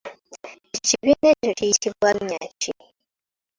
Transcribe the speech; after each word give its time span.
Ekibiina 0.77 1.27
ekyo 1.37 1.51
kiyitibwa 1.57 2.09
linnya 2.15 2.43
ki? 2.61 2.71